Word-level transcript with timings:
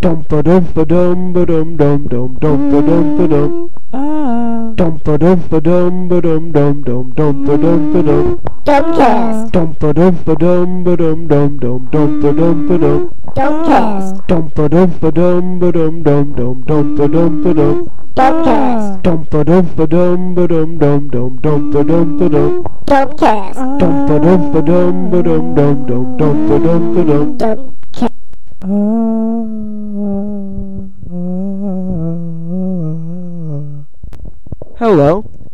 Dum 0.00 0.22
ba 0.28 0.42
dum 0.42 0.64
ba 0.74 0.84
dum 0.84 1.32
ba 1.32 1.44
dum 1.44 1.76
dum 1.76 2.06
dum 2.06 2.36
dum 2.40 2.70
ba 2.70 2.80
dum 2.86 3.16
ba 3.18 3.26
dum. 3.26 3.70
Ah. 3.92 4.72
Dum 4.76 4.94
ba 5.04 5.18
dum 5.18 5.40
ba 5.50 5.58
dum 5.60 6.08
ba 6.08 6.20
dum 6.20 6.52
dum 6.52 6.82
dum 6.86 7.12
dum 7.16 7.44
ba 7.44 7.56
dum 7.56 7.92
ba 7.92 8.02
dum. 8.02 8.38
Dumbcast. 8.64 9.50
Dum 9.52 9.74
ba 9.80 9.92
dum 9.92 10.14
ba 10.24 10.34
dum 10.38 10.84
ba 10.84 10.96
dum 10.96 11.26
dum 11.26 11.58
dum 11.58 11.88
dum 11.90 12.20
ba 12.20 12.30
dum 12.32 12.66
ba 12.68 12.78
dum. 12.78 13.10
Dumbcast. 13.34 14.14
Dum 14.28 14.44
ba 14.54 14.68
dum 14.68 14.90
ba 15.00 15.10
dum 15.10 15.58
ba 15.58 15.72
dum 15.72 16.02
dum 16.06 16.26
dum 16.38 16.62
dum 16.68 16.94
ba 16.96 17.06
dum 17.08 17.42
ba 17.42 17.52
dum. 17.58 17.88
Dumbcast. 18.14 19.02
Dum 19.02 19.24
ba 19.30 19.44
dum 19.44 19.66
ba 19.76 19.86
dum 19.86 20.34
ba 20.34 20.46
dum 20.46 20.78
dum 20.78 21.08
dum 21.10 21.38
dum 21.42 21.70
ba 21.72 21.82
dum 21.82 22.16
ba 22.18 22.28
dum. 22.28 22.52
Dumbcast. 22.86 23.58
Dum 23.80 24.06
ba 24.06 24.16
dum 24.24 24.42
ba 24.52 24.60
dum 24.62 25.10
ba 25.10 25.22
dum 25.26 25.54
dum 25.58 25.86
dum 25.88 26.16
dum 26.18 26.36
ba 26.48 26.56
dum 26.64 26.94
ba 26.94 27.02
dum. 27.10 27.36
Dumbcast. 27.38 28.17
Hello, 28.60 28.90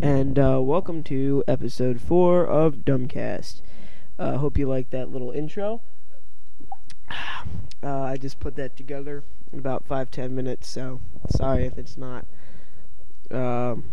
and 0.01 0.39
uh, 0.39 0.59
welcome 0.63 1.03
to 1.03 1.45
episode 1.47 2.01
4 2.01 2.47
of 2.47 2.77
Dumbcast. 2.77 3.61
Uh, 4.19 4.39
hope 4.39 4.57
you 4.57 4.67
like 4.67 4.89
that 4.89 5.11
little 5.11 5.31
intro. 5.31 5.83
Uh, 7.83 8.01
I 8.01 8.17
just 8.17 8.41
put 8.41 8.57
that 8.57 8.75
together 8.75 9.23
in 9.53 9.59
about 9.59 9.85
five 9.85 10.11
ten 10.11 10.35
minutes, 10.35 10.71
so 10.71 11.03
sorry 11.29 11.67
if 11.67 11.77
it's 11.77 11.99
not 11.99 12.25
um 13.31 13.85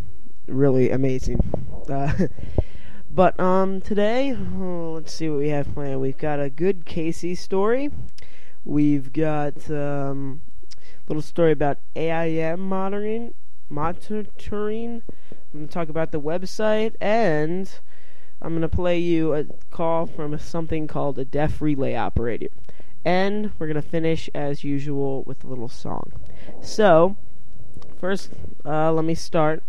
really 0.47 0.89
amazing. 0.89 1.41
Uh, 1.89 2.27
but 3.11 3.37
um, 3.37 3.81
today, 3.81 4.31
oh, 4.31 4.93
let's 4.95 5.11
see 5.13 5.27
what 5.27 5.39
we 5.39 5.49
have 5.49 5.73
planned. 5.73 5.99
We've 5.99 6.17
got 6.17 6.39
a 6.39 6.49
good 6.49 6.85
Casey 6.85 7.35
story. 7.35 7.91
We've 8.63 9.11
got 9.11 9.71
um, 9.71 10.41
a 10.71 11.09
little 11.09 11.23
story 11.23 11.51
about 11.51 11.79
AIM 11.95 12.59
monitoring. 12.59 13.33
Monitoring. 13.69 15.01
I'm 15.09 15.59
going 15.59 15.67
to 15.67 15.73
talk 15.73 15.89
about 15.89 16.11
the 16.11 16.21
website, 16.21 16.95
and 17.01 17.69
I'm 18.41 18.49
going 18.49 18.61
to 18.61 18.69
play 18.69 18.99
you 18.99 19.33
a 19.33 19.45
call 19.71 20.05
from 20.05 20.37
something 20.37 20.87
called 20.87 21.17
a 21.17 21.25
deaf 21.25 21.61
relay 21.61 21.95
operator. 21.95 22.47
And 23.03 23.51
we're 23.57 23.67
going 23.67 23.81
to 23.81 23.89
finish, 23.89 24.29
as 24.35 24.63
usual, 24.63 25.23
with 25.23 25.43
a 25.43 25.47
little 25.47 25.67
song. 25.67 26.11
So, 26.61 27.17
first, 27.99 28.29
uh, 28.63 28.93
let 28.93 29.05
me 29.05 29.15
start 29.15 29.63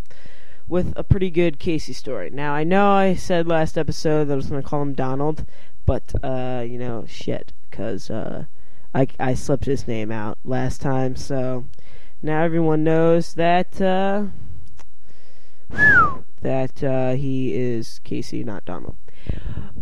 with 0.68 0.92
a 0.96 1.02
pretty 1.02 1.30
good 1.30 1.58
Casey 1.58 1.94
story. 1.94 2.28
Now, 2.28 2.54
I 2.54 2.62
know 2.62 2.90
I 2.90 3.14
said 3.14 3.48
last 3.48 3.78
episode 3.78 4.26
that 4.26 4.34
I 4.34 4.36
was 4.36 4.48
going 4.48 4.62
to 4.62 4.68
call 4.68 4.82
him 4.82 4.92
Donald, 4.92 5.46
but, 5.86 6.12
uh, 6.22 6.62
you 6.66 6.78
know, 6.78 7.06
shit, 7.08 7.52
because 7.70 8.10
uh, 8.10 8.44
I, 8.94 9.06
I 9.18 9.34
slipped 9.34 9.64
his 9.64 9.88
name 9.88 10.10
out 10.10 10.38
last 10.44 10.80
time, 10.80 11.16
so 11.16 11.66
now 12.22 12.42
everyone 12.42 12.84
knows 12.84 13.34
that 13.34 13.80
uh, 13.80 14.26
that 16.42 16.84
uh, 16.84 17.12
he 17.14 17.54
is 17.54 18.00
Casey, 18.04 18.44
not 18.44 18.64
Donald. 18.64 18.96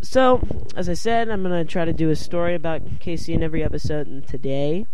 So, 0.00 0.40
as 0.76 0.88
I 0.88 0.94
said, 0.94 1.28
I'm 1.28 1.42
gonna 1.42 1.64
try 1.64 1.84
to 1.84 1.92
do 1.92 2.10
a 2.10 2.16
story 2.16 2.54
about 2.54 3.00
Casey 3.00 3.34
in 3.34 3.42
every 3.42 3.64
episode, 3.64 4.06
and 4.06 4.26
today 4.26 4.86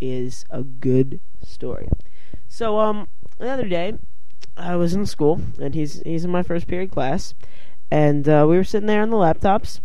is 0.00 0.44
a 0.50 0.62
good 0.62 1.20
story. 1.42 1.88
So, 2.48 2.78
um, 2.78 3.08
the 3.38 3.48
other 3.48 3.68
day, 3.68 3.94
I 4.56 4.76
was 4.76 4.94
in 4.94 5.06
school, 5.06 5.40
and 5.58 5.74
he's 5.74 6.02
he's 6.02 6.24
in 6.24 6.30
my 6.30 6.42
first 6.42 6.66
period 6.66 6.90
class, 6.90 7.34
and 7.90 8.28
uh, 8.28 8.44
we 8.48 8.56
were 8.56 8.64
sitting 8.64 8.86
there 8.86 9.02
on 9.02 9.10
the 9.10 9.16
laptops, 9.16 9.80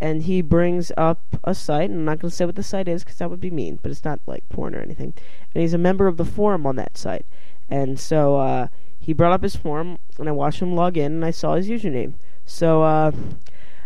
and 0.00 0.22
he 0.24 0.42
brings 0.42 0.92
up 0.96 1.20
a 1.44 1.54
site. 1.54 1.90
And 1.90 2.00
I'm 2.00 2.04
not 2.04 2.20
going 2.20 2.30
to 2.30 2.36
say 2.36 2.44
what 2.44 2.56
the 2.56 2.62
site 2.62 2.88
is 2.88 3.04
because 3.04 3.18
that 3.18 3.30
would 3.30 3.40
be 3.40 3.50
mean, 3.50 3.78
but 3.82 3.90
it's 3.90 4.04
not 4.04 4.20
like 4.26 4.48
porn 4.48 4.74
or 4.74 4.80
anything. 4.80 5.14
And 5.54 5.62
he's 5.62 5.74
a 5.74 5.78
member 5.78 6.06
of 6.06 6.16
the 6.16 6.24
forum 6.24 6.66
on 6.66 6.76
that 6.76 6.96
site, 6.96 7.26
and 7.68 7.98
so 7.98 8.36
uh, 8.36 8.68
he 8.98 9.12
brought 9.12 9.32
up 9.32 9.42
his 9.42 9.56
forum, 9.56 9.98
and 10.18 10.28
I 10.28 10.32
watched 10.32 10.60
him 10.60 10.74
log 10.74 10.96
in, 10.96 11.12
and 11.12 11.24
I 11.24 11.30
saw 11.30 11.54
his 11.54 11.68
username. 11.68 12.14
So 12.46 12.82
uh, 12.82 13.12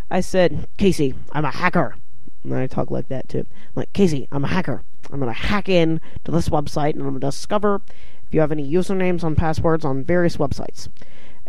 I 0.09 0.21
said, 0.21 0.67
Casey, 0.77 1.13
I'm 1.31 1.45
a 1.45 1.51
hacker. 1.51 1.95
And 2.43 2.55
I 2.55 2.67
talk 2.67 2.89
like 2.89 3.09
that 3.09 3.27
too. 3.27 3.39
I'm 3.39 3.73
like, 3.75 3.93
Casey, 3.93 4.27
I'm 4.31 4.45
a 4.45 4.47
hacker. 4.47 4.83
I'm 5.11 5.19
going 5.19 5.33
to 5.33 5.39
hack 5.39 5.67
in 5.67 5.99
to 6.23 6.31
this 6.31 6.49
website, 6.49 6.93
and 6.93 7.01
I'm 7.01 7.09
going 7.09 7.19
to 7.19 7.27
discover 7.27 7.81
if 8.25 8.33
you 8.33 8.39
have 8.39 8.51
any 8.51 8.69
usernames 8.71 9.23
and 9.23 9.35
passwords 9.35 9.83
on 9.83 10.03
various 10.03 10.37
websites. 10.37 10.87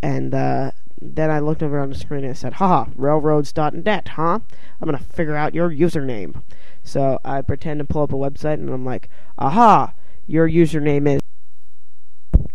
And 0.03 0.35
uh, 0.35 0.73
then 1.03 1.31
I 1.31 1.39
looked 1.41 1.63
over 1.63 1.79
on 1.79 1.91
the 1.91 1.95
screen 1.97 2.25
and 2.25 2.31
I 2.31 2.35
said, 2.35 2.55
haha, 2.55 2.87
railroads.net, 2.95 4.09
huh? 4.09 4.41
I'm 4.81 4.89
going 4.89 4.99
to 4.99 5.05
figure 5.05 5.37
out 5.37 5.55
your 5.55 5.71
username. 5.71 6.43
So 6.83 7.19
I 7.25 7.43
pretend 7.43 7.79
to 7.79 7.85
pull 7.85 8.03
up 8.03 8.13
a 8.13 8.17
website 8.17 8.55
and 8.55 8.71
I'm 8.71 8.85
like, 8.85 9.09
aha, 9.39 9.95
your 10.27 10.49
username 10.49 11.17
is. 11.17 11.21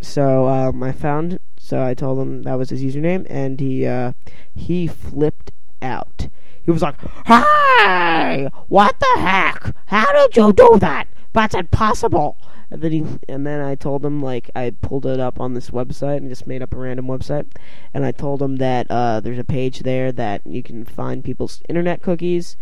So 0.01 0.47
um, 0.47 0.83
I 0.83 0.91
found, 0.91 1.39
so 1.57 1.83
I 1.83 1.93
told 1.93 2.19
him 2.19 2.43
that 2.43 2.55
was 2.55 2.69
his 2.69 2.83
username 2.83 3.25
and 3.29 3.59
he, 3.59 3.85
uh, 3.85 4.13
he 4.53 4.87
flipped 4.87 5.51
out. 5.81 6.27
He 6.63 6.71
was 6.71 6.81
like, 6.81 6.95
hey, 7.25 8.49
what 8.67 8.99
the 8.99 9.19
heck? 9.21 9.75
How 9.87 10.11
did 10.11 10.35
you 10.35 10.53
do 10.53 10.77
that? 10.79 11.07
That's 11.35 11.53
impossible. 11.53 12.37
And 12.71 12.81
then 12.81 12.91
he, 12.91 13.03
and 13.27 13.45
then 13.45 13.59
I 13.59 13.75
told 13.75 14.05
him 14.05 14.23
like 14.23 14.49
I 14.55 14.69
pulled 14.69 15.05
it 15.05 15.19
up 15.19 15.39
on 15.39 15.53
this 15.53 15.69
website 15.69 16.17
and 16.17 16.29
just 16.29 16.47
made 16.47 16.61
up 16.61 16.73
a 16.73 16.77
random 16.77 17.07
website, 17.07 17.45
and 17.93 18.05
I 18.05 18.11
told 18.11 18.41
him 18.41 18.55
that 18.55 18.89
uh, 18.89 19.19
there's 19.19 19.37
a 19.37 19.43
page 19.43 19.79
there 19.81 20.13
that 20.13 20.41
you 20.47 20.63
can 20.63 20.85
find 20.85 21.23
people's 21.25 21.61
internet 21.67 22.01
cookies, 22.01 22.55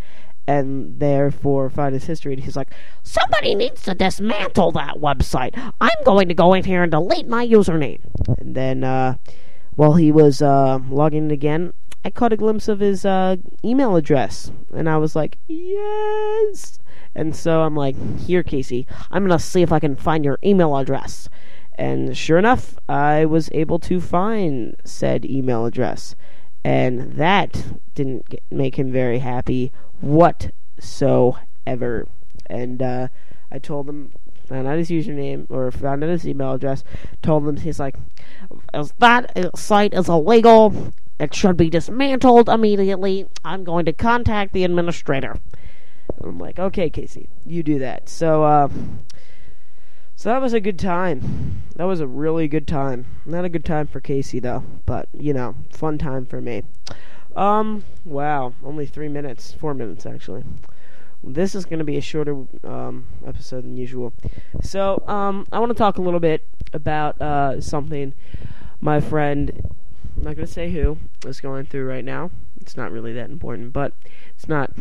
and 0.46 0.98
therefore 0.98 1.70
find 1.70 1.94
his 1.94 2.04
history. 2.04 2.34
And 2.34 2.42
he's 2.42 2.56
like, 2.56 2.72
somebody 3.04 3.54
needs 3.54 3.82
to 3.84 3.94
dismantle 3.94 4.72
that 4.72 4.96
website. 4.96 5.54
I'm 5.80 6.04
going 6.04 6.28
to 6.28 6.34
go 6.34 6.52
in 6.52 6.64
here 6.64 6.82
and 6.82 6.90
delete 6.90 7.28
my 7.28 7.46
username. 7.46 8.00
And 8.38 8.56
then 8.56 8.84
uh, 8.84 9.18
while 9.76 9.94
he 9.94 10.12
was 10.12 10.42
uh, 10.42 10.80
logging 10.90 11.26
in 11.26 11.30
again, 11.30 11.72
I 12.04 12.10
caught 12.10 12.34
a 12.34 12.36
glimpse 12.36 12.68
of 12.68 12.80
his 12.80 13.06
uh, 13.06 13.36
email 13.64 13.96
address, 13.96 14.52
and 14.74 14.90
I 14.90 14.98
was 14.98 15.16
like, 15.16 15.38
yes. 15.48 16.78
And 17.14 17.34
so 17.34 17.62
I'm 17.62 17.74
like, 17.74 17.96
here, 18.20 18.42
Casey, 18.42 18.86
I'm 19.10 19.26
to 19.26 19.38
see 19.38 19.62
if 19.62 19.72
I 19.72 19.80
can 19.80 19.96
find 19.96 20.22
your 20.24 20.38
email 20.44 20.76
address. 20.76 21.30
And 21.76 22.16
sure 22.16 22.38
enough, 22.38 22.76
I 22.88 23.24
was 23.24 23.48
able 23.52 23.80
to 23.80 24.00
find 24.00 24.76
said 24.84 25.24
email 25.24 25.64
address. 25.64 26.14
And 26.62 27.14
that 27.14 27.64
didn't 27.94 28.28
get, 28.28 28.42
make 28.50 28.78
him 28.78 28.92
very 28.92 29.20
happy 29.20 29.72
whatsoever. 30.00 32.06
And 32.46 32.82
uh, 32.82 33.08
I 33.50 33.58
told 33.58 33.88
him, 33.88 34.12
found 34.46 34.68
out 34.68 34.76
his 34.76 34.90
username, 34.90 35.50
or 35.50 35.70
found 35.70 36.04
out 36.04 36.10
his 36.10 36.28
email 36.28 36.52
address, 36.52 36.84
told 37.22 37.48
him, 37.48 37.56
he's 37.56 37.80
like, 37.80 37.96
that 38.98 39.50
site 39.56 39.94
is 39.94 40.08
illegal. 40.08 40.92
It 41.18 41.34
should 41.34 41.56
be 41.56 41.70
dismantled 41.70 42.48
immediately. 42.48 43.26
I'm 43.44 43.64
going 43.64 43.84
to 43.84 43.92
contact 43.92 44.52
the 44.52 44.64
administrator. 44.64 45.38
I'm 46.22 46.38
like, 46.38 46.58
okay, 46.58 46.90
Casey, 46.90 47.28
you 47.46 47.62
do 47.62 47.78
that. 47.78 48.08
So, 48.08 48.42
uh, 48.44 48.68
so 50.16 50.28
that 50.30 50.40
was 50.40 50.52
a 50.52 50.60
good 50.60 50.78
time. 50.78 51.62
That 51.76 51.84
was 51.84 52.00
a 52.00 52.06
really 52.06 52.48
good 52.48 52.66
time. 52.66 53.06
Not 53.24 53.44
a 53.44 53.48
good 53.48 53.64
time 53.64 53.86
for 53.86 54.00
Casey 54.00 54.40
though, 54.40 54.64
but 54.86 55.08
you 55.12 55.32
know, 55.32 55.56
fun 55.70 55.98
time 55.98 56.26
for 56.26 56.40
me. 56.40 56.62
Um, 57.36 57.84
wow, 58.04 58.54
only 58.64 58.86
three 58.86 59.08
minutes, 59.08 59.52
four 59.52 59.74
minutes 59.74 60.06
actually. 60.06 60.44
This 61.22 61.54
is 61.54 61.64
going 61.64 61.78
to 61.78 61.84
be 61.84 61.96
a 61.96 62.02
shorter 62.02 62.44
um, 62.64 63.06
episode 63.26 63.64
than 63.64 63.76
usual. 63.76 64.12
So, 64.62 65.02
um, 65.06 65.46
I 65.50 65.58
want 65.58 65.70
to 65.70 65.78
talk 65.78 65.98
a 65.98 66.02
little 66.02 66.20
bit 66.20 66.46
about 66.72 67.20
uh, 67.20 67.60
something 67.60 68.14
my 68.80 69.00
friend, 69.00 69.73
I'm 70.16 70.22
not 70.22 70.36
going 70.36 70.46
to 70.46 70.52
say 70.52 70.70
who, 70.70 70.98
is 71.26 71.40
going 71.40 71.66
through 71.66 71.86
right 71.88 72.04
now. 72.04 72.30
It's 72.60 72.76
not 72.76 72.92
really 72.92 73.12
that 73.14 73.30
important, 73.30 73.72
but 73.72 73.92
it's 74.34 74.48
not 74.48 74.72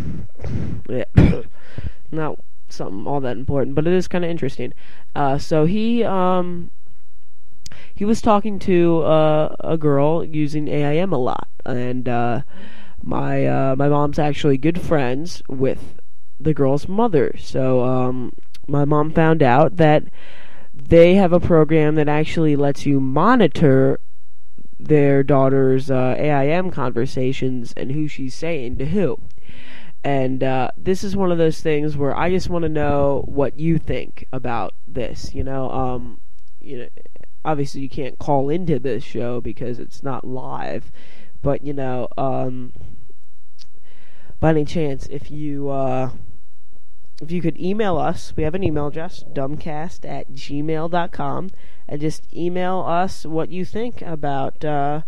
not 2.11 2.39
something 2.69 3.07
all 3.07 3.19
that 3.21 3.37
important, 3.37 3.75
but 3.75 3.87
it 3.87 3.93
is 3.93 4.07
kind 4.07 4.23
of 4.23 4.31
interesting. 4.31 4.73
Uh, 5.15 5.37
so 5.37 5.65
he 5.65 6.03
um 6.03 6.71
he 7.93 8.05
was 8.05 8.21
talking 8.21 8.59
to 8.59 9.01
uh, 9.01 9.55
a 9.59 9.77
girl 9.77 10.23
using 10.23 10.67
AIM 10.67 11.13
a 11.13 11.17
lot, 11.17 11.47
and 11.65 12.07
uh, 12.07 12.41
my 13.01 13.45
uh, 13.45 13.75
my 13.75 13.89
mom's 13.89 14.19
actually 14.19 14.57
good 14.57 14.81
friends 14.81 15.41
with 15.47 15.95
the 16.39 16.53
girl's 16.53 16.87
mother. 16.87 17.33
So 17.37 17.83
um, 17.83 18.33
my 18.67 18.85
mom 18.85 19.11
found 19.11 19.43
out 19.43 19.77
that 19.77 20.03
they 20.73 21.15
have 21.15 21.33
a 21.33 21.39
program 21.39 21.95
that 21.95 22.09
actually 22.09 22.55
lets 22.55 22.85
you 22.85 22.99
monitor 22.99 23.99
their 24.87 25.23
daughter's 25.23 25.89
uh, 25.89 26.15
AIM 26.17 26.71
conversations 26.71 27.73
and 27.77 27.91
who 27.91 28.07
she's 28.07 28.35
saying 28.35 28.77
to 28.77 28.85
who. 28.85 29.19
And 30.03 30.43
uh, 30.43 30.69
this 30.77 31.03
is 31.03 31.15
one 31.15 31.31
of 31.31 31.37
those 31.37 31.61
things 31.61 31.95
where 31.95 32.15
I 32.15 32.29
just 32.29 32.49
want 32.49 32.63
to 32.63 32.69
know 32.69 33.23
what 33.25 33.57
you 33.57 33.77
think 33.77 34.25
about 34.33 34.73
this. 34.85 35.33
You 35.33 35.45
know, 35.45 35.69
um, 35.71 36.19
you 36.59 36.79
know, 36.79 36.87
obviously 37.45 37.81
you 37.81 37.89
can't 37.89 38.19
call 38.19 38.49
into 38.49 38.79
this 38.79 39.03
show 39.03 39.39
because 39.39 39.79
it's 39.79 40.03
not 40.03 40.25
live, 40.25 40.91
but 41.41 41.63
you 41.63 41.73
know, 41.73 42.07
um, 42.17 42.73
by 44.41 44.49
any 44.49 44.65
chance, 44.65 45.07
if 45.07 45.31
you 45.31 45.69
uh, 45.69 46.09
if 47.23 47.31
you 47.31 47.41
could 47.41 47.59
email 47.59 47.97
us, 47.97 48.33
we 48.35 48.43
have 48.43 48.53
an 48.53 48.63
email 48.63 48.87
address, 48.87 49.23
dumbcast 49.33 50.07
at 50.07 50.31
gmail.com, 50.33 51.49
and 51.87 52.01
just 52.01 52.33
email 52.33 52.79
us 52.81 53.25
what 53.25 53.49
you 53.49 53.65
think 53.65 54.01
about 54.01 54.63
uh, 54.65 55.01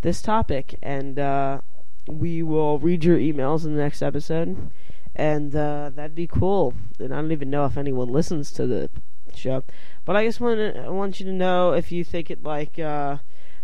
this 0.00 0.22
topic, 0.22 0.78
and 0.82 1.18
uh, 1.18 1.60
we 2.06 2.42
will 2.42 2.78
read 2.78 3.04
your 3.04 3.18
emails 3.18 3.64
in 3.64 3.74
the 3.74 3.82
next 3.82 4.02
episode, 4.02 4.70
and 5.14 5.54
uh, 5.54 5.90
that'd 5.94 6.14
be 6.14 6.26
cool. 6.26 6.74
And 6.98 7.12
I 7.12 7.16
don't 7.16 7.32
even 7.32 7.50
know 7.50 7.64
if 7.66 7.76
anyone 7.76 8.08
listens 8.08 8.50
to 8.52 8.66
the 8.66 8.90
show, 9.34 9.62
but 10.04 10.16
I 10.16 10.24
just 10.24 10.40
want 10.40 10.60
I 10.76 10.88
want 10.88 11.20
you 11.20 11.26
to 11.26 11.32
know 11.32 11.72
if 11.72 11.92
you 11.92 12.02
think 12.02 12.30
it 12.30 12.42
like 12.42 12.78
uh, 12.78 13.18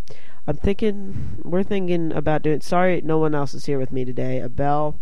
I'm 0.47 0.56
thinking 0.56 1.41
we're 1.44 1.62
thinking 1.62 2.12
about 2.12 2.43
doing. 2.43 2.61
Sorry, 2.61 3.00
no 3.03 3.19
one 3.19 3.35
else 3.35 3.55
is 3.55 3.67
here 3.67 3.79
with 3.79 3.93
me 3.93 4.05
today. 4.05 4.43
Abel 4.43 4.99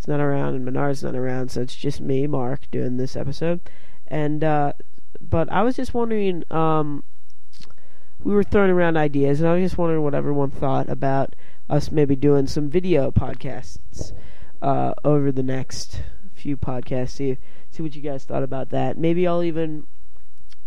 is 0.00 0.08
not 0.08 0.20
around, 0.20 0.54
and 0.54 0.64
Menard's 0.64 1.02
not 1.02 1.14
around, 1.14 1.50
so 1.50 1.60
it's 1.60 1.76
just 1.76 2.00
me, 2.00 2.26
Mark, 2.26 2.70
doing 2.70 2.96
this 2.96 3.16
episode. 3.16 3.60
And 4.08 4.42
uh, 4.42 4.72
but 5.20 5.50
I 5.52 5.62
was 5.62 5.76
just 5.76 5.94
wondering. 5.94 6.44
Um, 6.50 7.04
we 8.22 8.34
were 8.34 8.42
throwing 8.42 8.70
around 8.70 8.96
ideas, 8.96 9.40
and 9.40 9.48
I 9.48 9.54
was 9.54 9.62
just 9.62 9.78
wondering 9.78 10.02
what 10.02 10.14
everyone 10.14 10.50
thought 10.50 10.88
about 10.88 11.34
us 11.70 11.90
maybe 11.90 12.16
doing 12.16 12.46
some 12.46 12.68
video 12.68 13.10
podcasts 13.10 14.12
uh, 14.60 14.92
over 15.04 15.32
the 15.32 15.42
next 15.42 16.02
few 16.34 16.56
podcasts. 16.56 17.10
See 17.10 17.38
see 17.70 17.82
what 17.82 17.94
you 17.94 18.02
guys 18.02 18.24
thought 18.24 18.42
about 18.42 18.70
that. 18.70 18.98
Maybe 18.98 19.26
I'll 19.26 19.42
even 19.42 19.86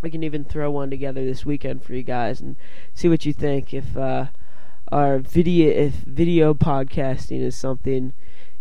we 0.03 0.11
can 0.11 0.21
even 0.21 0.43
throw 0.43 0.69
one 0.69 0.89
together 0.89 1.25
this 1.25 1.45
weekend 1.45 1.81
for 1.81 1.93
you 1.93 2.03
guys 2.03 2.41
and 2.41 2.57
see 2.93 3.07
what 3.07 3.25
you 3.25 3.33
think. 3.33 3.73
If 3.73 3.97
uh, 3.97 4.27
our 4.91 5.17
video 5.17 5.71
if 5.71 5.93
video 5.93 6.53
podcasting 6.53 7.41
is 7.41 7.55
something 7.55 8.13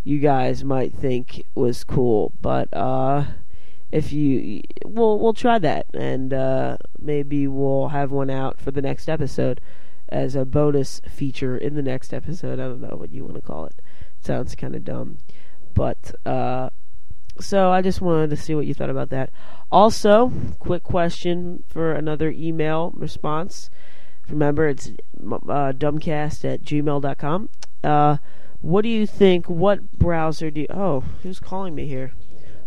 you 0.05 0.21
guys 0.21 0.65
might 0.65 0.94
think 0.94 1.43
was 1.55 1.85
cool, 1.85 2.33
but 2.41 2.73
uh, 2.73 3.25
if 3.91 4.12
you 4.12 4.62
we'll 4.85 5.19
we'll 5.19 5.35
try 5.35 5.59
that 5.59 5.87
and 5.93 6.33
uh, 6.33 6.77
maybe 6.99 7.47
we'll 7.49 7.88
have 7.88 8.12
one 8.12 8.31
out 8.31 8.61
for 8.61 8.71
the 8.71 8.81
next 8.81 9.09
episode 9.09 9.61
as 10.09 10.37
a 10.37 10.45
bonus 10.45 11.00
feature 11.09 11.56
in 11.56 11.75
the 11.75 11.83
next 11.83 12.15
episode. 12.15 12.61
I 12.61 12.69
don't 12.69 12.81
know 12.81 12.97
what 12.97 13.12
you 13.12 13.25
want 13.25 13.35
to 13.37 13.43
call 13.43 13.67
it. 13.67 13.83
Sounds 14.21 14.55
kind 14.55 14.77
of 14.77 14.85
dumb, 14.85 15.19
but 15.75 16.15
uh, 16.25 16.71
so 17.40 17.70
I 17.70 17.82
just 17.82 18.00
wanted 18.00 18.31
to 18.31 18.37
see 18.37 18.55
what 18.55 18.67
you 18.67 18.75
thought 18.75 18.90
about 18.90 19.11
that. 19.11 19.31
Also, 19.70 20.32
quick 20.58 20.82
question 20.82 21.64
for 21.67 21.93
another 21.93 22.31
email 22.31 22.93
response. 22.94 23.70
Remember, 24.29 24.69
it's 24.69 24.88
uh, 24.88 25.73
dumbcast 25.73 26.44
at 26.44 26.62
gmail.com. 26.62 27.49
Uh, 27.82 28.17
what 28.61 28.82
do 28.82 28.88
you 28.88 29.06
think? 29.06 29.46
What 29.46 29.93
browser 29.93 30.50
do 30.50 30.62
you. 30.62 30.67
Oh, 30.70 31.05
who's 31.23 31.40
calling 31.40 31.75
me 31.75 31.87
here? 31.87 32.12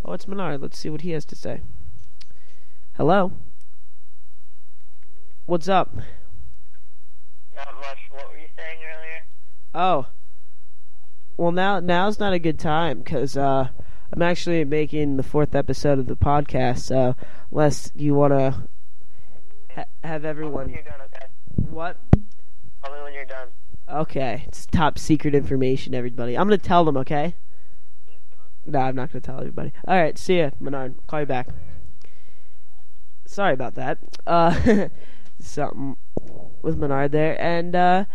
Oh, 0.03 0.13
it's 0.13 0.27
Menard. 0.27 0.61
Let's 0.61 0.77
see 0.77 0.89
what 0.89 1.01
he 1.01 1.11
has 1.11 1.25
to 1.25 1.35
say. 1.35 1.61
Hello? 2.97 3.31
What's 5.45 5.69
up? 5.69 5.95
Not 7.55 7.73
much. 7.75 7.97
What 8.11 8.29
were 8.29 8.37
you 8.37 8.47
saying 8.57 8.79
earlier? 8.79 9.25
Oh. 9.73 10.07
Well, 11.37 11.51
now 11.51 11.79
now's 11.79 12.19
not 12.19 12.33
a 12.33 12.39
good 12.39 12.59
time 12.59 12.99
because 12.99 13.37
uh, 13.37 13.69
I'm 14.13 14.21
actually 14.21 14.63
making 14.65 15.17
the 15.17 15.23
fourth 15.23 15.55
episode 15.55 15.99
of 15.99 16.05
the 16.07 16.15
podcast. 16.15 16.79
So, 16.79 17.15
unless 17.51 17.91
you 17.95 18.13
want 18.13 18.33
to 18.33 18.51
ha- 19.75 19.85
have 20.03 20.21
Tell 20.21 20.21
me 20.21 20.27
everyone. 20.29 20.53
when 20.65 20.69
you're 20.69 20.83
done, 20.83 21.01
okay? 21.05 21.25
What? 21.55 21.97
Tell 22.83 22.93
me 22.95 23.01
when 23.03 23.13
you're 23.13 23.25
done. 23.25 23.47
Okay, 23.87 24.45
it's 24.47 24.65
top 24.65 24.97
secret 24.97 25.35
information, 25.35 25.93
everybody. 25.93 26.37
I'm 26.37 26.47
gonna 26.47 26.57
tell 26.57 26.83
them, 26.85 26.97
okay? 26.97 27.35
No, 28.65 28.79
I'm 28.79 28.95
not 28.95 29.11
gonna 29.11 29.21
tell 29.21 29.39
everybody. 29.39 29.73
All 29.87 29.95
right, 29.95 30.17
see 30.17 30.39
ya, 30.39 30.49
Menard. 30.59 30.95
Call 31.07 31.19
you 31.19 31.25
back. 31.27 31.49
Sorry 33.27 33.53
about 33.53 33.75
that. 33.75 33.99
Uh, 34.25 34.87
something 35.39 35.97
with 36.63 36.77
Menard 36.77 37.11
there, 37.11 37.39
and 37.39 37.75
uh, 37.75 38.05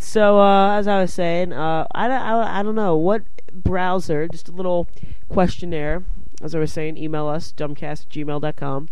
so 0.00 0.40
uh, 0.40 0.72
as 0.78 0.88
I 0.88 1.00
was 1.02 1.12
saying, 1.12 1.52
uh, 1.52 1.86
I, 1.94 2.08
don't- 2.08 2.20
I, 2.22 2.60
I 2.60 2.62
don't 2.62 2.74
know 2.74 2.96
what 2.96 3.22
browser. 3.52 4.26
Just 4.28 4.48
a 4.48 4.52
little 4.52 4.88
questionnaire. 5.28 6.04
As 6.42 6.54
I 6.54 6.58
was 6.58 6.72
saying, 6.72 6.96
email 6.96 7.26
us 7.28 7.52
dumbcast@gmail.com. 7.52 8.88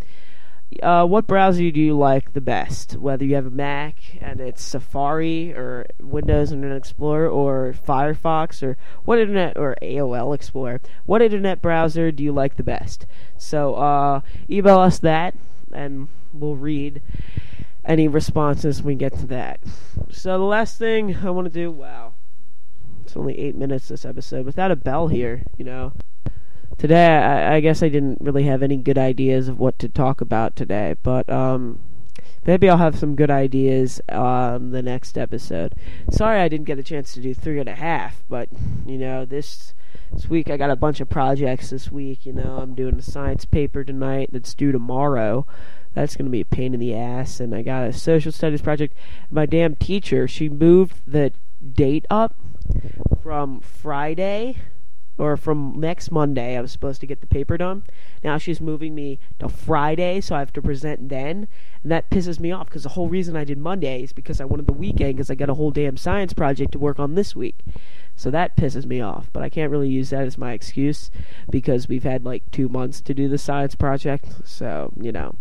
Uh, 0.83 1.07
what 1.07 1.27
browser 1.27 1.71
do 1.71 1.81
you 1.81 1.97
like 1.97 2.35
the 2.35 2.43
best? 2.43 2.93
Whether 2.99 3.25
you 3.25 3.37
have 3.37 3.47
a 3.47 3.51
Mac 3.51 3.95
and 4.21 4.39
it's 4.39 4.63
Safari 4.63 5.55
or 5.55 5.87
Windows 5.99 6.53
Internet 6.53 6.77
Explorer 6.77 7.27
or 7.27 7.73
Firefox 7.73 8.63
or 8.63 8.77
what 9.07 9.19
internet 9.19 9.57
or 9.57 9.77
AOL 9.81 10.35
Explorer, 10.35 10.83
what 11.07 11.23
internet 11.23 11.63
browser 11.63 12.13
do 12.13 12.23
you 12.23 12.33
like 12.33 12.57
the 12.57 12.63
best? 12.63 13.07
So 13.39 13.77
uh, 13.77 14.21
email 14.51 14.79
us 14.79 14.99
that 14.99 15.35
and 15.73 16.09
we'll 16.35 16.57
read 16.57 17.01
any 17.89 18.07
responses 18.07 18.83
when 18.83 18.95
we 18.95 18.99
get 18.99 19.19
to 19.19 19.27
that. 19.27 19.61
So 20.11 20.39
the 20.39 20.45
last 20.45 20.79
thing 20.79 21.17
I 21.25 21.31
want 21.31 21.47
to 21.47 21.53
do, 21.53 21.71
wow, 21.71 22.13
it's 23.03 23.17
only 23.17 23.39
eight 23.39 23.57
minutes 23.57 23.89
this 23.89 24.05
episode 24.05 24.45
without 24.45 24.71
Abel 24.71 25.09
here, 25.09 25.43
you 25.57 25.65
know. 25.65 25.93
Today, 26.77 27.07
I, 27.07 27.57
I 27.57 27.61
guess 27.61 27.83
I 27.83 27.89
didn't 27.89 28.19
really 28.21 28.45
have 28.45 28.63
any 28.63 28.77
good 28.77 28.99
ideas 28.99 29.49
of 29.49 29.59
what 29.59 29.79
to 29.81 29.89
talk 29.89 30.21
about 30.21 30.55
today, 30.55 30.95
but 31.03 31.29
um, 31.29 31.81
maybe 32.47 32.69
I'll 32.69 32.77
have 32.77 32.99
some 32.99 33.17
good 33.17 33.31
ideas 33.31 34.01
on 34.11 34.71
the 34.71 34.83
next 34.83 35.17
episode. 35.17 35.75
Sorry, 36.11 36.39
I 36.41 36.49
didn't 36.49 36.67
get 36.67 36.79
a 36.79 36.85
chance 36.85 37.13
to 37.15 37.21
do 37.21 37.35
three 37.35 37.59
and 37.59 37.69
a 37.69 37.75
half, 37.75 38.23
but 38.29 38.49
you 38.87 38.99
know 38.99 39.25
this 39.25 39.73
this 40.13 40.29
week 40.29 40.51
I 40.51 40.57
got 40.57 40.71
a 40.71 40.77
bunch 40.77 41.01
of 41.01 41.09
projects 41.09 41.71
this 41.71 41.91
week. 41.91 42.27
You 42.27 42.35
know, 42.35 42.59
I'm 42.63 42.75
doing 42.75 42.99
a 42.99 43.03
science 43.03 43.45
paper 43.45 43.83
tonight 43.83 44.29
that's 44.33 44.55
due 44.55 44.71
tomorrow. 44.71 45.47
That's 45.95 46.17
going 46.17 46.27
to 46.27 46.31
be 46.31 46.41
a 46.41 46.47
pain 46.47 46.75
in 46.75 46.81
the 46.81 46.95
ass, 46.95 47.41
and 47.41 47.55
I 47.55 47.63
got 47.63 47.85
a 47.85 47.93
social 47.93 48.33
studies 48.33 48.63
project. 48.63 48.95
My 49.31 49.47
damn 49.47 49.75
teacher, 49.77 50.29
she 50.29 50.49
moved 50.49 51.01
the 51.07 51.33
date 51.75 52.07
up 52.11 52.37
from 53.23 53.61
Friday 53.61 54.57
or 55.19 55.37
from 55.37 55.75
next 55.79 56.13
Monday, 56.13 56.57
I 56.57 56.61
was 56.61 56.71
supposed 56.71 57.01
to 57.01 57.07
get 57.07 57.21
the 57.21 57.27
paper 57.27 57.59
done. 57.59 57.83
Now 58.23 58.39
she's 58.39 58.61
moving 58.61 58.95
me 58.95 59.19
to 59.41 59.49
Friday, 59.49 60.21
so 60.21 60.37
I 60.37 60.39
have 60.39 60.53
to 60.53 60.63
present 60.63 61.09
then, 61.09 61.49
and 61.83 61.91
that 61.91 62.09
pisses 62.09 62.39
me 62.39 62.53
off 62.53 62.67
because 62.67 62.85
the 62.85 62.91
whole 62.91 63.09
reason 63.09 63.37
I 63.37 63.45
did 63.45 63.59
Monday 63.59 64.05
is 64.05 64.13
because 64.13 64.41
I 64.41 64.45
wanted 64.45 64.69
the 64.69 64.73
weekend 64.73 65.17
because 65.17 65.31
I 65.31 65.35
got 65.35 65.51
a 65.51 65.55
whole 65.55 65.73
damn 65.73 65.97
science 65.97 66.33
project 66.33 66.73
to 66.73 66.79
work 66.79 67.01
on 67.01 67.17
this 67.17 67.35
week. 67.35 67.59
So 68.15 68.31
that 68.31 68.57
pisses 68.57 68.87
me 68.87 69.01
off, 69.01 69.29
but 69.33 69.43
I 69.43 69.49
can't 69.49 69.73
really 69.73 69.89
use 69.89 70.11
that 70.11 70.25
as 70.25 70.39
my 70.39 70.53
excuse 70.53 71.11
because 71.51 71.89
we've 71.89 72.05
had 72.05 72.25
like 72.25 72.49
two 72.53 72.69
months 72.69 73.01
to 73.03 73.15
do 73.15 73.29
the 73.29 73.39
science 73.39 73.75
project, 73.75 74.33
so 74.45 74.93
you 75.01 75.11
know, 75.11 75.35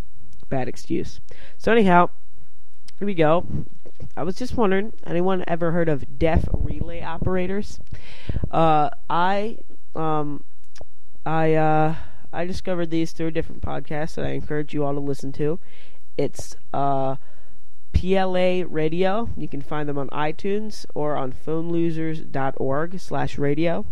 bad 0.48 0.68
excuse. 0.68 1.20
So 1.56 1.72
anyhow, 1.72 2.10
here 2.98 3.06
we 3.06 3.14
go. 3.14 3.46
I 4.16 4.22
was 4.22 4.36
just 4.36 4.56
wondering, 4.56 4.92
anyone 5.06 5.44
ever 5.46 5.72
heard 5.72 5.88
of 5.88 6.18
deaf 6.18 6.44
relay 6.52 7.02
operators? 7.02 7.80
Uh, 8.50 8.90
I 9.08 9.58
um, 9.94 10.44
I 11.26 11.54
uh, 11.54 11.94
I 12.32 12.44
discovered 12.44 12.90
these 12.90 13.12
through 13.12 13.28
a 13.28 13.32
different 13.32 13.62
podcast 13.62 14.14
that 14.14 14.24
I 14.24 14.30
encourage 14.30 14.74
you 14.74 14.84
all 14.84 14.94
to 14.94 15.00
listen 15.00 15.32
to. 15.32 15.58
It's 16.16 16.56
uh, 16.72 17.16
PLA 17.92 18.64
Radio. 18.66 19.30
You 19.36 19.48
can 19.48 19.62
find 19.62 19.88
them 19.88 19.98
on 19.98 20.08
iTunes 20.08 20.84
or 20.94 21.16
on 21.16 21.32
phonelosers.org 21.32 23.00
slash 23.00 23.38
radio. 23.38 23.86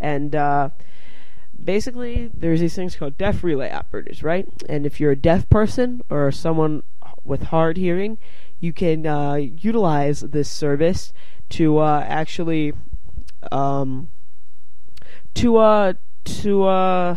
And 0.00 0.34
uh, 0.34 0.70
basically, 1.62 2.30
there's 2.34 2.60
these 2.60 2.74
things 2.74 2.96
called 2.96 3.18
deaf 3.18 3.42
relay 3.42 3.70
operators, 3.70 4.22
right? 4.22 4.48
And 4.68 4.86
if 4.86 5.00
you're 5.00 5.12
a 5.12 5.16
deaf 5.16 5.48
person 5.48 6.02
or 6.10 6.30
someone 6.32 6.82
with 7.24 7.44
hard 7.44 7.76
hearing, 7.76 8.18
you 8.60 8.72
can 8.72 9.06
uh, 9.06 9.34
utilize 9.34 10.20
this 10.20 10.50
service 10.50 11.12
to 11.50 11.78
uh, 11.78 12.04
actually 12.06 12.72
um, 13.52 14.08
to 15.34 15.58
uh 15.58 15.92
to 16.24 16.64
uh 16.64 17.16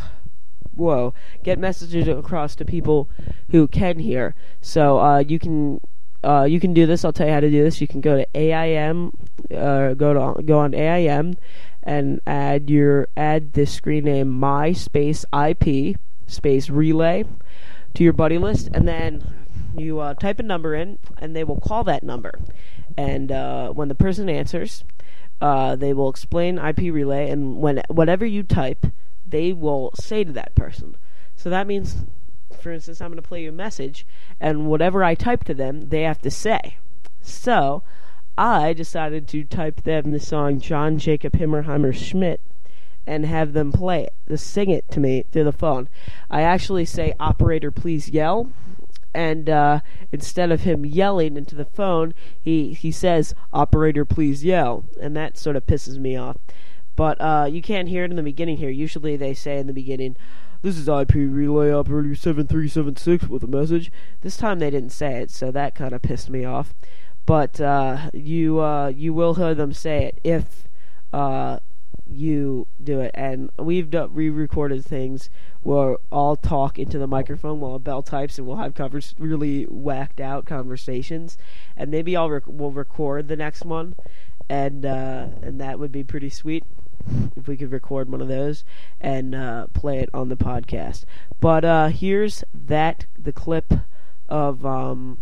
whoa 0.75 1.13
get 1.43 1.57
messages 1.57 2.07
across 2.07 2.55
to 2.55 2.65
people 2.65 3.09
who 3.51 3.67
can 3.67 3.99
hear. 3.99 4.35
So 4.61 4.99
uh, 4.99 5.19
you 5.19 5.39
can 5.39 5.79
uh, 6.23 6.43
you 6.43 6.59
can 6.59 6.73
do 6.73 6.85
this. 6.85 7.05
I'll 7.05 7.13
tell 7.13 7.27
you 7.27 7.33
how 7.33 7.39
to 7.39 7.49
do 7.49 7.63
this. 7.63 7.79
You 7.79 7.87
can 7.87 8.01
go 8.01 8.17
to 8.17 8.27
AIM, 8.35 9.11
uh, 9.55 9.93
go 9.93 10.35
to 10.35 10.43
go 10.43 10.59
on 10.59 10.73
AIM, 10.73 11.37
and 11.83 12.19
add 12.27 12.69
your 12.69 13.07
add 13.15 13.53
this 13.53 13.73
screen 13.73 14.05
name 14.05 14.29
my 14.29 14.71
space 14.71 15.25
IP 15.33 15.95
space 16.27 16.69
relay 16.69 17.25
to 17.93 18.03
your 18.03 18.13
buddy 18.13 18.37
list, 18.37 18.69
and 18.73 18.87
then 18.87 19.47
you 19.77 19.99
uh, 19.99 20.13
type 20.15 20.39
a 20.39 20.43
number 20.43 20.75
in, 20.75 20.99
and 21.17 21.35
they 21.35 21.43
will 21.43 21.59
call 21.59 21.83
that 21.85 22.03
number. 22.03 22.37
And 22.97 23.31
uh, 23.31 23.69
when 23.69 23.87
the 23.87 23.95
person 23.95 24.29
answers, 24.29 24.83
uh, 25.41 25.75
they 25.75 25.93
will 25.93 26.09
explain 26.09 26.57
IP 26.57 26.93
relay, 26.93 27.29
and 27.29 27.57
when 27.57 27.81
whatever 27.89 28.25
you 28.25 28.43
type, 28.43 28.85
they 29.25 29.53
will 29.53 29.91
say 29.99 30.23
to 30.23 30.31
that 30.33 30.55
person. 30.55 30.97
So 31.35 31.49
that 31.49 31.67
means, 31.67 31.95
for 32.61 32.71
instance, 32.71 32.99
I'm 32.99 33.09
going 33.09 33.21
to 33.21 33.27
play 33.27 33.43
you 33.43 33.49
a 33.49 33.53
message, 33.53 34.05
and 34.39 34.67
whatever 34.67 35.03
I 35.03 35.15
type 35.15 35.43
to 35.45 35.53
them, 35.53 35.89
they 35.89 36.01
have 36.01 36.21
to 36.23 36.31
say. 36.31 36.77
So 37.21 37.83
I 38.39 38.71
decided 38.71 39.27
to 39.27 39.43
type 39.43 39.83
them 39.83 40.11
the 40.11 40.19
song 40.21 40.61
John 40.61 40.97
Jacob 40.97 41.33
Himmerheimer 41.33 41.93
Schmidt 41.93 42.39
and 43.05 43.25
have 43.25 43.51
them 43.51 43.73
play 43.73 44.07
it, 44.07 44.39
sing 44.39 44.69
it 44.69 44.89
to 44.91 45.01
me 45.01 45.25
through 45.29 45.43
the 45.43 45.51
phone. 45.51 45.89
I 46.29 46.43
actually 46.43 46.85
say, 46.85 47.13
"Operator, 47.19 47.69
please 47.69 48.07
yell." 48.07 48.49
And 49.13 49.49
uh, 49.49 49.81
instead 50.13 50.53
of 50.53 50.61
him 50.61 50.85
yelling 50.85 51.35
into 51.35 51.53
the 51.53 51.65
phone, 51.65 52.13
he, 52.39 52.71
he 52.71 52.93
says, 52.93 53.35
"Operator, 53.51 54.05
please 54.05 54.45
yell," 54.45 54.85
and 55.01 55.17
that 55.17 55.37
sort 55.37 55.57
of 55.57 55.65
pisses 55.65 55.97
me 55.97 56.15
off. 56.15 56.37
But 56.95 57.19
uh, 57.19 57.49
you 57.51 57.61
can't 57.61 57.89
hear 57.89 58.05
it 58.05 58.11
in 58.11 58.15
the 58.15 58.23
beginning 58.23 58.55
here. 58.55 58.69
Usually 58.69 59.17
they 59.17 59.33
say 59.33 59.57
in 59.57 59.67
the 59.67 59.73
beginning, 59.73 60.15
"This 60.61 60.77
is 60.77 60.87
IP 60.87 61.13
Relay 61.15 61.73
Operator 61.73 62.15
seven 62.15 62.47
three 62.47 62.69
seven 62.69 62.95
six 62.95 63.27
with 63.27 63.43
a 63.43 63.47
message." 63.47 63.91
This 64.21 64.37
time 64.37 64.59
they 64.59 64.69
didn't 64.69 64.91
say 64.91 65.17
it, 65.17 65.29
so 65.29 65.51
that 65.51 65.75
kind 65.75 65.91
of 65.91 66.01
pissed 66.01 66.29
me 66.29 66.45
off. 66.45 66.73
But 67.29 67.61
uh, 67.61 68.09
you 68.11 68.59
uh, 68.59 68.87
you 68.87 69.13
will 69.13 69.35
hear 69.35 69.53
them 69.53 69.71
say 69.71 70.05
it 70.05 70.19
if 70.23 70.67
uh, 71.13 71.59
you 72.07 72.65
do 72.83 73.01
it. 73.01 73.11
And 73.13 73.51
we've 73.59 73.91
done, 73.91 74.09
re-recorded 74.15 74.83
things 74.83 75.29
where 75.61 75.97
I'll 76.11 76.37
talk 76.37 76.79
into 76.79 76.97
the 76.97 77.05
microphone 77.05 77.59
while 77.59 77.77
Bell 77.77 78.01
types, 78.01 78.39
and 78.39 78.47
we'll 78.47 78.57
have 78.57 78.73
covers 78.73 79.13
really 79.19 79.65
whacked 79.65 80.19
out 80.19 80.47
conversations. 80.47 81.37
And 81.77 81.91
maybe 81.91 82.17
I'll 82.17 82.31
rec- 82.31 82.47
we'll 82.47 82.71
record 82.71 83.27
the 83.27 83.35
next 83.35 83.63
one, 83.63 83.95
and 84.49 84.83
uh, 84.83 85.27
and 85.43 85.61
that 85.61 85.77
would 85.77 85.91
be 85.91 86.03
pretty 86.03 86.31
sweet 86.31 86.63
if 87.35 87.47
we 87.47 87.57
could 87.57 87.71
record 87.71 88.09
one 88.11 88.21
of 88.21 88.27
those 88.27 88.63
and 88.99 89.35
uh, 89.35 89.67
play 89.67 89.99
it 89.99 90.09
on 90.15 90.29
the 90.29 90.35
podcast. 90.35 91.05
But 91.39 91.63
uh, 91.63 91.89
here's 91.89 92.43
that 92.55 93.05
the 93.19 93.33
clip 93.33 93.71
of 94.27 94.65
um, 94.65 95.19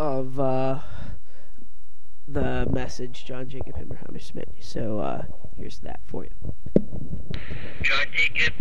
of 0.00 0.40
uh, 0.40 0.78
the 2.26 2.66
message 2.72 3.26
John 3.26 3.50
Jacob 3.50 3.76
Himmerheimer 3.76 4.22
Smith. 4.22 4.48
So 4.58 4.98
uh, 4.98 5.24
here's 5.58 5.80
that 5.80 6.00
for 6.06 6.24
you. 6.24 6.30
John 7.82 8.06
Jacob 8.14 8.54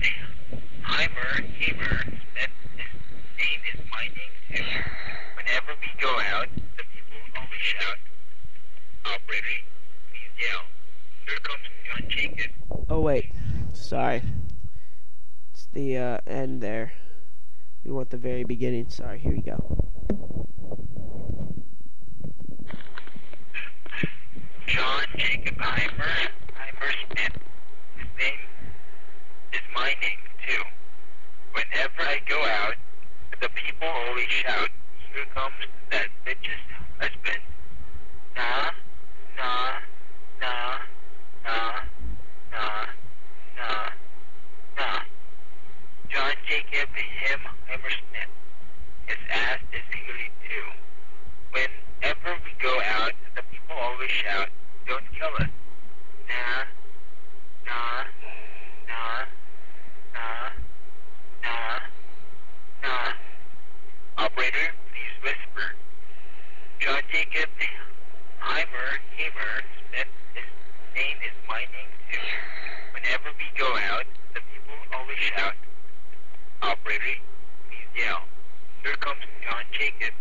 Heimer, 0.84 1.46
Hamer, 1.46 2.02
Smith, 2.02 2.50
name 3.38 3.62
is 3.74 3.80
my 3.90 4.02
name 4.02 4.36
too. 4.54 4.64
Whenever 5.38 5.80
we 5.80 6.02
go 6.02 6.10
out, 6.20 6.50
the 6.54 6.84
people 6.94 7.18
always 7.38 7.62
shout, 7.62 7.98
Operator, 9.06 9.48
please 10.12 10.36
yell. 10.44 10.62
Here 11.26 11.38
comes 11.42 11.64
John 11.88 12.10
Jacob. 12.10 12.52
Oh 12.90 13.00
wait, 13.00 13.32
sorry. 13.72 14.24
It's 15.54 15.68
the 15.72 15.98
uh, 15.98 16.18
end 16.28 16.60
there. 16.62 16.92
We 17.86 17.92
want 17.92 18.10
the 18.10 18.18
very 18.18 18.44
beginning. 18.44 18.90
Sorry. 18.90 19.20
Here 19.20 19.32
we 19.32 19.42
go. 19.42 19.86
John 24.80 25.04
Jacob 25.18 25.58
Heimer, 25.58 26.32
Heimer 26.56 26.92
Smith. 27.12 27.36
His 27.98 28.08
name 28.18 28.40
is 29.52 29.60
my 29.76 29.94
name 30.02 30.24
too. 30.48 30.64
Whenever 31.52 32.00
I 32.00 32.22
go 32.26 32.42
out, 32.46 32.76
the 33.42 33.50
people 33.50 33.90
always 33.90 34.30
shout, 34.30 34.70
Here 35.14 35.26
comes 35.36 35.54
that 35.92 36.08
bitch's 36.26 36.64
husband. 36.98 37.44
Nah, 38.38 38.72
nah, 39.36 39.80
nah, 40.40 40.78
nah, 41.44 41.80
nah, 42.54 42.86
nah, 43.58 43.90
nah. 44.78 45.00
John 46.08 46.32
Jacob 46.48 46.88
him 46.96 47.40
Heimer 47.68 47.92
Smith. 48.00 48.32
His 49.08 49.18
ass 49.30 49.60
is 49.74 49.84
hairy 49.92 50.32
too. 50.48 50.72
Whenever 51.52 52.40
we 52.46 52.52
go 52.64 52.80
out, 52.80 53.12
the 53.36 53.42
people 53.52 53.76
always 53.76 54.10
shout, 54.10 54.48
Us. 55.22 55.50
Nah, 56.30 56.64
nah, 57.66 58.04
nah, 58.88 59.26
nah, 60.14 60.50
nah, 61.44 61.80
nah. 62.82 63.14
Operator, 64.18 64.72
please 64.88 65.16
whisper. 65.24 65.76
John 66.80 67.02
Jacob 67.12 67.50
Heimer, 68.40 68.90
Hamer, 69.18 69.64
Smith, 69.90 70.08
his 70.34 70.46
name 70.96 71.18
is 71.22 71.36
my 71.50 71.60
name 71.60 71.94
too. 72.12 72.20
Whenever 72.94 73.30
we 73.38 73.46
go 73.58 73.68
out, 73.76 74.06
the 74.34 74.40
people 74.40 74.76
always 74.94 75.18
shout, 75.18 75.56
Operator, 76.62 77.20
please 77.68 78.04
yell. 78.04 78.22
Here 78.84 78.96
comes 78.96 79.24
John 79.44 79.64
Jacob 79.74 80.14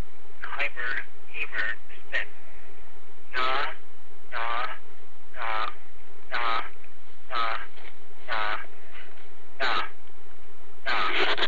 Heimer, 0.42 1.02
Hamer, 1.32 1.76
Smith. 2.10 2.28
Nah, 3.36 3.66
nah, 4.32 4.66
nah, 5.34 5.66
nah, 6.30 6.62
nah, 7.30 7.56
nah, 9.60 9.82
nah. 10.86 11.46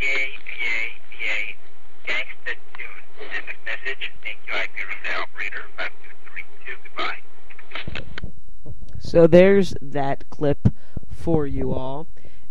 Yay, 0.00 0.28
yay, 0.60 0.88
yay. 1.20 1.56
Gangsta 2.06 2.52
tune. 2.76 3.68
End 3.88 3.96
of 3.96 4.00
message. 4.00 4.12
Thank 4.22 4.38
you, 4.46 4.52
IP 4.52 4.70
Relay 4.88 5.16
Operator 5.16 5.64
5232. 5.76 6.76
Goodbye. 6.84 8.02
So 8.98 9.26
there's 9.26 9.74
that 9.80 10.28
clip 10.30 10.68
for 11.10 11.46
you 11.46 11.72
all. 11.72 12.06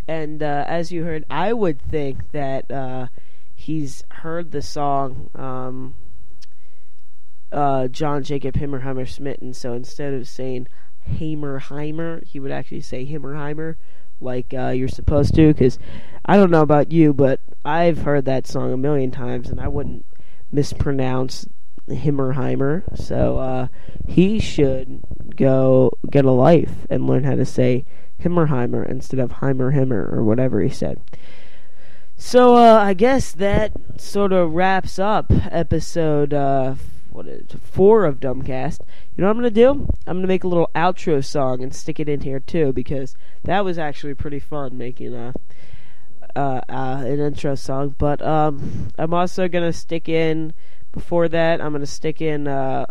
And 0.08 0.41
uh, 0.41 0.65
as 0.67 0.91
you 0.91 1.03
heard, 1.03 1.25
I 1.29 1.53
would 1.53 1.79
think 1.82 2.32
that 2.32 2.72
uh, 2.72 3.08
he's 3.53 4.03
heard 4.10 4.51
the 4.51 4.62
song 4.62 5.29
um, 5.36 5.96
uh, 7.51 7.88
John 7.88 8.24
Jacob 8.24 8.56
Himmerheimer 8.56 9.08
Smitten. 9.08 9.53
So 9.53 9.74
instead 9.74 10.13
of 10.13 10.27
saying 10.27 10.67
Hamerheimer, 11.08 12.25
he 12.25 12.39
would 12.39 12.51
actually 12.51 12.82
say 12.82 13.06
Himmerheimer, 13.06 13.75
like 14.20 14.53
uh, 14.53 14.70
you're 14.70 14.88
supposed 14.88 15.36
to. 15.36 15.53
Because 15.53 15.77
I 16.25 16.36
don't 16.38 16.51
know 16.51 16.63
about 16.63 16.91
you, 16.91 17.13
but 17.13 17.41
I've 17.63 18.00
heard 18.00 18.25
that 18.25 18.48
song 18.48 18.74
a 18.74 18.77
million 18.77 19.12
times, 19.12 19.50
and 19.50 19.60
I 19.60 19.67
wouldn't 19.67 20.06
mispronounce 20.51 21.48
Himmerheimer. 21.89 22.84
So 22.98 23.38
uh, 23.38 23.68
he 24.08 24.39
should 24.39 25.01
go 25.36 25.92
get 26.10 26.25
a 26.25 26.32
life 26.32 26.86
and 26.89 27.08
learn 27.08 27.24
how 27.24 27.36
to 27.36 27.46
say 27.46 27.86
Himmerheimer 28.22 28.88
instead 28.88 29.20
of 29.20 29.34
Heimer 29.34 29.74
Himmer 29.74 30.10
or 30.12 30.24
whatever 30.24 30.62
he 30.62 30.70
said. 30.70 31.01
So 32.16 32.56
uh, 32.56 32.80
I 32.84 32.94
guess 32.94 33.32
that 33.34 33.74
sort 33.98 34.34
of 34.34 34.54
wraps 34.54 34.98
up 34.98 35.32
episode 35.51 36.34
uh, 36.34 36.75
what 37.12 37.27
is 37.27 37.42
it, 37.42 37.60
four 37.60 38.06
of 38.06 38.20
Dumbcast. 38.20 38.80
You 39.16 39.22
know 39.22 39.27
what 39.27 39.32
I'm 39.32 39.38
gonna 39.38 39.50
do? 39.50 39.88
I'm 40.06 40.18
gonna 40.18 40.27
make 40.27 40.44
a 40.44 40.48
little 40.48 40.70
outro 40.75 41.24
song 41.25 41.63
and 41.63 41.74
stick 41.74 42.00
it 42.00 42.08
in 42.08 42.22
here 42.22 42.39
too 42.39 42.74
because 42.74 43.16
that 43.44 43.66
was 43.66 43.77
actually 43.77 44.13
pretty 44.13 44.39
fun 44.39 44.77
making 44.77 45.16
a 45.16 45.34
uh, 46.38 46.62
uh, 46.70 47.03
an 47.06 47.20
intro 47.20 47.56
song. 47.56 47.96
But 47.98 48.22
um, 48.22 48.89
I'm 48.98 49.13
also 49.13 49.48
gonna 49.48 49.74
stick 49.74 50.08
in 50.08 50.53
before 50.91 51.27
that. 51.29 51.60
I'm 51.60 51.72
gonna 51.72 51.86
stick 51.86 52.22
in. 52.22 52.48
Uh, 52.48 52.86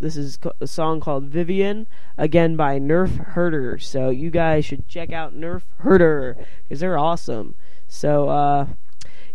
this 0.00 0.16
is 0.16 0.38
a 0.60 0.66
song 0.66 1.00
called 1.00 1.26
Vivian, 1.26 1.86
again 2.18 2.56
by 2.56 2.78
Nerf 2.80 3.18
Herder. 3.18 3.78
So 3.78 4.10
you 4.10 4.30
guys 4.30 4.64
should 4.64 4.88
check 4.88 5.12
out 5.12 5.34
Nerf 5.34 5.62
Herder 5.78 6.36
because 6.62 6.80
they're 6.80 6.98
awesome. 6.98 7.54
So 7.86 8.28
uh, 8.28 8.66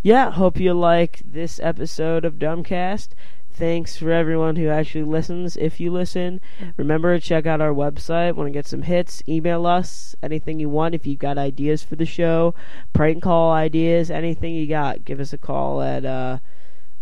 yeah, 0.01 0.31
hope 0.31 0.59
you 0.59 0.73
like 0.73 1.21
this 1.25 1.59
episode 1.61 2.25
of 2.25 2.35
Dumbcast. 2.35 3.09
Thanks 3.57 3.97
for 3.97 4.11
everyone 4.11 4.55
who 4.55 4.69
actually 4.69 5.05
listens. 5.05 5.57
If 5.57 5.79
you 5.79 5.91
listen, 5.91 6.41
remember 6.77 7.17
to 7.17 7.25
check 7.25 7.47
out 7.47 7.59
our 7.59 7.73
website. 7.73 8.35
Want 8.35 8.45
to 8.45 8.51
get 8.51 8.67
some 8.67 8.83
hits? 8.83 9.23
Email 9.27 9.65
us 9.65 10.15
anything 10.21 10.59
you 10.59 10.69
want. 10.69 10.93
If 10.93 11.07
you've 11.07 11.17
got 11.17 11.39
ideas 11.39 11.81
for 11.81 11.95
the 11.95 12.05
show, 12.05 12.53
prank 12.93 13.23
call 13.23 13.51
ideas, 13.51 14.11
anything 14.11 14.53
you 14.53 14.67
got, 14.67 15.05
give 15.05 15.19
us 15.19 15.33
a 15.33 15.39
call 15.39 15.81
at 15.81 16.05
uh, 16.05 16.37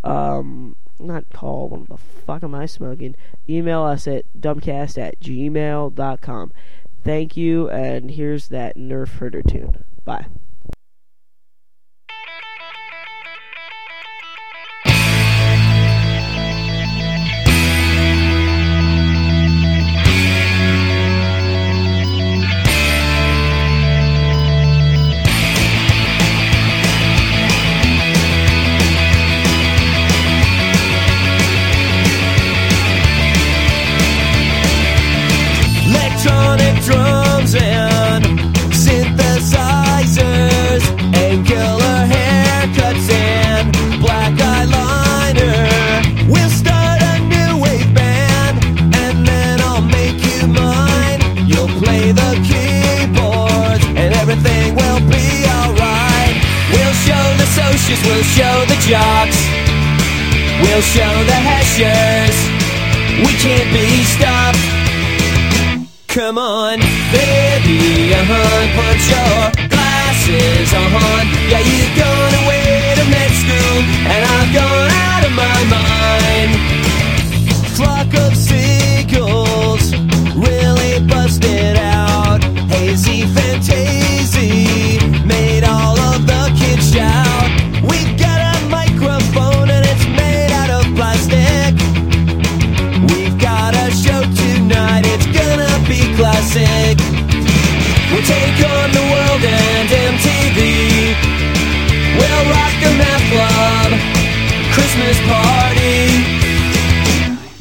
um, 0.06 0.78
not 0.98 1.26
call. 1.34 1.68
What 1.68 1.90
the 1.90 1.98
fuck 1.98 2.42
am 2.42 2.56
I 2.56 2.68
smoking? 2.68 3.16
Email 3.50 3.84
us 3.84 4.08
at 4.08 4.24
dumbcast 4.40 4.98
at 4.98 5.20
gmail.com. 5.20 6.54
Thank 7.04 7.36
you, 7.36 7.70
and 7.70 8.12
here's 8.12 8.48
that 8.48 8.78
Nerf 8.78 9.10
Herder 9.10 9.42
tune. 9.42 9.84
Bye. 10.06 10.28
Can't 63.46 63.72
be 63.72 64.04
stopped. 64.04 64.58
Come 66.08 66.40
on, 66.40 66.80
baby, 67.14 68.10
uh-huh, 68.10 68.66
put 68.74 69.00
your 69.14 69.70
glasses 69.70 70.74
on. 70.74 71.24
Yeah, 71.52 71.62
you've 71.62 71.94
gone 71.94 72.34
away 72.42 72.96
to 72.98 73.06
med 73.06 73.32
school, 73.42 73.78
and 74.10 74.22
I've 74.34 74.50
gone 74.50 74.90
out 74.90 75.24
of 75.28 75.34
my 75.38 75.60
mind. 75.70 76.35
Christmas 104.76 105.18
party. 105.24 105.96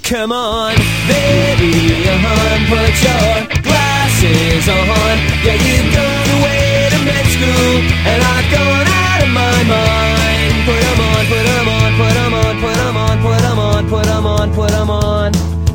Come 0.02 0.32
on, 0.32 0.74
baby, 1.06 2.02
uh-huh, 2.10 2.58
put 2.66 2.94
your 3.06 3.34
glasses 3.62 4.66
on. 4.68 5.14
Yeah, 5.46 5.54
you've 5.62 5.94
gone 5.94 6.30
away 6.42 6.90
to 6.90 6.98
med 7.06 7.26
school, 7.34 7.74
and 8.10 8.18
I've 8.18 8.46
gone 8.50 8.88
out 9.06 9.22
of 9.22 9.30
my 9.30 9.58
mind. 9.62 10.54
Put 10.66 10.84
on, 10.90 11.22
put 11.30 11.46
'em 11.54 11.68
on, 11.70 11.90
put 11.94 12.16
'em 12.18 12.34
on, 12.34 12.54
put 12.60 12.78
'em 12.82 12.96
on, 12.98 13.16
put 13.22 13.44
'em 13.46 13.58
on, 13.58 13.82
put 13.88 14.06
'em 14.10 14.26
on, 14.26 14.48
put 14.50 14.72
'em 14.74 14.90
on. 14.90 15.32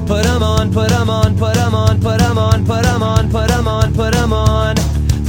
Put 0.09 0.25
'em 0.25 0.43
on, 0.43 0.71
put 0.73 0.91
'em 0.91 1.09
on, 1.09 1.35
put 1.39 1.57
'em 1.57 1.73
on, 1.73 1.99
put 2.03 2.19
'em 2.19 2.37
on, 2.37 2.65
put 2.65 2.85
'em 2.85 3.03
on, 3.03 3.29
put 3.29 3.51
'em 3.51 3.67
on, 3.67 3.93
put 3.93 4.15
'em 4.15 4.33
on. 4.33 4.75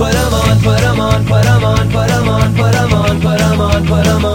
Put 0.00 0.14
'em 0.14 0.32
on, 0.32 0.58
put 0.64 0.82
'em 0.82 0.98
on, 0.98 1.24
put 1.30 1.46
'em 1.46 1.64
on, 1.64 1.88
put 1.92 2.10
'em 2.10 2.28
on, 2.28 2.54
put 2.56 2.74
'em 2.74 2.92
on, 2.94 3.20
put 3.20 3.40
'em 3.40 3.60
on, 3.60 3.86
put 3.86 4.06
'em 4.06 4.24
on. 4.24 4.29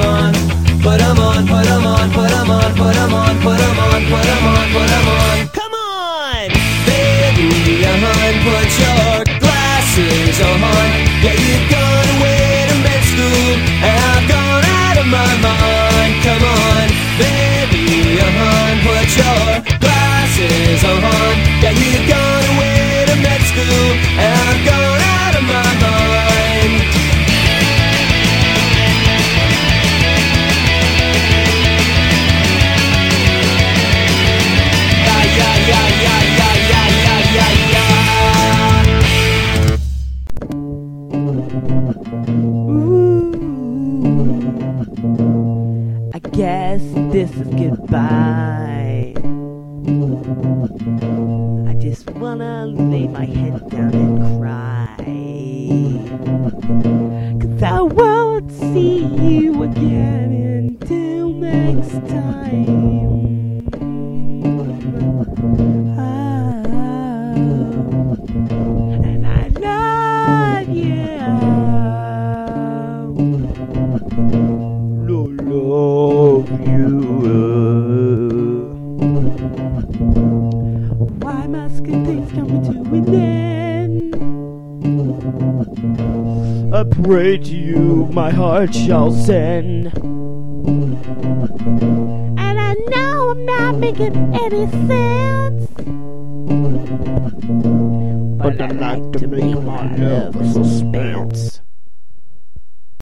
My 88.16 88.32
heart 88.32 88.74
shall 88.74 89.12
send. 89.12 89.95